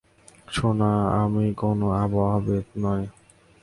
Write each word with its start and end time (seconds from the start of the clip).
সোনা, 0.47 0.91
আমি 1.21 1.45
কোনো 1.53 1.87
আবহাওয়াবীদ 2.01 2.65
নই! 2.77 3.01